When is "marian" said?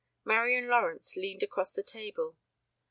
0.25-0.67